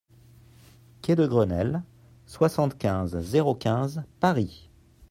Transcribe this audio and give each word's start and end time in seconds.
Quai 1.03 1.15
de 1.15 1.27
Grenelle, 1.27 1.83
soixante-quinze, 2.25 3.19
zéro 3.19 3.53
quinze 3.53 4.01
Paris 4.19 4.67